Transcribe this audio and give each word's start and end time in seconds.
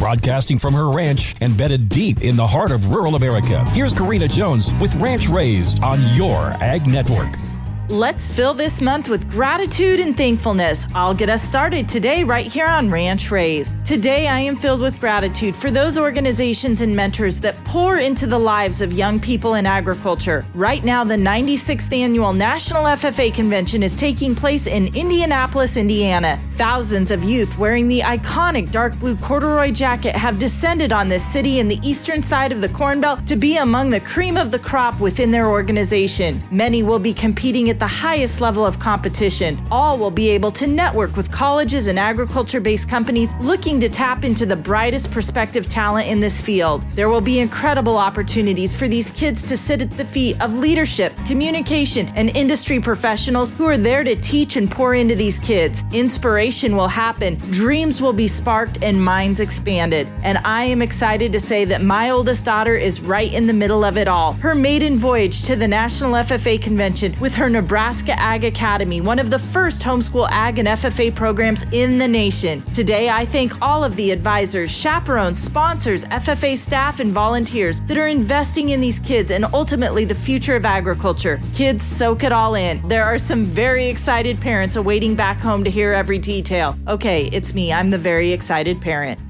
Broadcasting 0.00 0.58
from 0.58 0.72
her 0.72 0.88
ranch 0.88 1.36
embedded 1.42 1.90
deep 1.90 2.22
in 2.22 2.34
the 2.34 2.46
heart 2.46 2.70
of 2.72 2.86
rural 2.86 3.16
America, 3.16 3.62
here's 3.72 3.92
Karina 3.92 4.26
Jones 4.26 4.72
with 4.80 4.94
Ranch 4.94 5.28
Raised 5.28 5.82
on 5.82 6.00
your 6.16 6.38
Ag 6.62 6.88
Network. 6.88 7.36
Let's 7.90 8.32
fill 8.32 8.54
this 8.54 8.80
month 8.80 9.08
with 9.08 9.28
gratitude 9.28 10.00
and 10.00 10.16
thankfulness. 10.16 10.86
I'll 10.94 11.12
get 11.12 11.28
us 11.28 11.42
started 11.42 11.88
today 11.88 12.22
right 12.22 12.46
here 12.46 12.68
on 12.68 12.88
Ranch 12.88 13.32
Raised. 13.32 13.74
Today, 13.84 14.28
I 14.28 14.38
am 14.38 14.54
filled 14.54 14.80
with 14.80 14.98
gratitude 15.00 15.56
for 15.56 15.72
those 15.72 15.98
organizations 15.98 16.82
and 16.82 16.94
mentors 16.94 17.40
that 17.40 17.56
pour 17.64 17.98
into 17.98 18.28
the 18.28 18.38
lives 18.38 18.80
of 18.80 18.92
young 18.92 19.18
people 19.18 19.54
in 19.54 19.66
agriculture. 19.66 20.46
Right 20.54 20.84
now, 20.84 21.02
the 21.02 21.16
96th 21.16 21.92
annual 21.92 22.32
National 22.32 22.84
FFA 22.84 23.34
Convention 23.34 23.82
is 23.82 23.96
taking 23.96 24.36
place 24.36 24.68
in 24.68 24.94
Indianapolis, 24.94 25.76
Indiana. 25.76 26.40
Thousands 26.60 27.10
of 27.10 27.24
youth 27.24 27.56
wearing 27.56 27.88
the 27.88 28.00
iconic 28.00 28.70
dark 28.70 28.94
blue 28.98 29.16
corduroy 29.16 29.70
jacket 29.70 30.14
have 30.14 30.38
descended 30.38 30.92
on 30.92 31.08
this 31.08 31.24
city 31.24 31.58
in 31.58 31.68
the 31.68 31.80
eastern 31.82 32.22
side 32.22 32.52
of 32.52 32.60
the 32.60 32.68
Corn 32.68 33.00
Belt 33.00 33.26
to 33.28 33.36
be 33.36 33.56
among 33.56 33.88
the 33.88 34.00
cream 34.00 34.36
of 34.36 34.50
the 34.50 34.58
crop 34.58 35.00
within 35.00 35.30
their 35.30 35.48
organization. 35.48 36.38
Many 36.50 36.82
will 36.82 36.98
be 36.98 37.14
competing 37.14 37.70
at 37.70 37.78
the 37.78 37.86
highest 37.86 38.42
level 38.42 38.66
of 38.66 38.78
competition. 38.78 39.58
All 39.70 39.96
will 39.96 40.10
be 40.10 40.28
able 40.28 40.50
to 40.50 40.66
network 40.66 41.16
with 41.16 41.32
colleges 41.32 41.86
and 41.86 41.98
agriculture 41.98 42.60
based 42.60 42.90
companies 42.90 43.34
looking 43.36 43.80
to 43.80 43.88
tap 43.88 44.22
into 44.22 44.44
the 44.44 44.54
brightest 44.54 45.10
prospective 45.10 45.66
talent 45.66 46.08
in 46.08 46.20
this 46.20 46.42
field. 46.42 46.82
There 46.90 47.08
will 47.08 47.22
be 47.22 47.40
incredible 47.40 47.96
opportunities 47.96 48.74
for 48.74 48.86
these 48.86 49.10
kids 49.12 49.42
to 49.44 49.56
sit 49.56 49.80
at 49.80 49.92
the 49.92 50.04
feet 50.04 50.38
of 50.42 50.58
leadership, 50.58 51.14
communication, 51.26 52.12
and 52.16 52.28
industry 52.36 52.80
professionals 52.80 53.50
who 53.50 53.64
are 53.64 53.78
there 53.78 54.04
to 54.04 54.14
teach 54.16 54.56
and 54.56 54.70
pour 54.70 54.94
into 54.94 55.14
these 55.14 55.38
kids. 55.38 55.84
Inspiration 55.94 56.49
will 56.50 56.88
happen, 56.88 57.36
dreams 57.50 58.02
will 58.02 58.12
be 58.12 58.28
sparked, 58.28 58.82
and 58.82 59.02
minds 59.02 59.40
expanded. 59.40 60.08
And 60.24 60.38
I 60.38 60.64
am 60.64 60.82
excited 60.82 61.32
to 61.32 61.40
say 61.40 61.64
that 61.66 61.82
my 61.82 62.10
oldest 62.10 62.44
daughter 62.44 62.74
is 62.74 63.00
right 63.00 63.32
in 63.32 63.46
the 63.46 63.52
middle 63.52 63.84
of 63.84 63.96
it 63.96 64.08
all. 64.08 64.32
Her 64.34 64.54
maiden 64.54 64.98
voyage 64.98 65.42
to 65.42 65.56
the 65.56 65.68
National 65.68 66.12
FFA 66.12 66.60
Convention 66.60 67.14
with 67.20 67.34
her 67.34 67.48
Nebraska 67.48 68.18
Ag 68.18 68.44
Academy, 68.44 69.00
one 69.00 69.18
of 69.18 69.30
the 69.30 69.38
first 69.38 69.82
homeschool 69.82 70.28
ag 70.30 70.58
and 70.58 70.68
FFA 70.68 71.14
programs 71.14 71.64
in 71.72 71.98
the 71.98 72.08
nation. 72.08 72.60
Today, 72.72 73.08
I 73.08 73.24
thank 73.24 73.62
all 73.62 73.84
of 73.84 73.94
the 73.96 74.10
advisors, 74.10 74.70
chaperones, 74.70 75.40
sponsors, 75.40 76.04
FFA 76.06 76.56
staff, 76.56 77.00
and 77.00 77.12
volunteers 77.12 77.80
that 77.82 77.96
are 77.96 78.08
investing 78.08 78.70
in 78.70 78.80
these 78.80 78.98
kids 78.98 79.30
and 79.30 79.44
ultimately 79.52 80.04
the 80.04 80.14
future 80.14 80.56
of 80.56 80.64
agriculture. 80.64 81.40
Kids, 81.54 81.84
soak 81.84 82.24
it 82.24 82.32
all 82.32 82.54
in. 82.54 82.86
There 82.88 83.04
are 83.04 83.18
some 83.18 83.44
very 83.44 83.88
excited 83.88 84.40
parents 84.40 84.76
awaiting 84.76 85.14
back 85.14 85.38
home 85.38 85.64
to 85.64 85.70
hear 85.70 85.92
every 85.92 86.18
detail. 86.40 86.74
Okay, 86.88 87.28
it's 87.32 87.52
me. 87.52 87.70
I'm 87.70 87.90
the 87.90 87.98
very 87.98 88.32
excited 88.32 88.80
parent. 88.80 89.29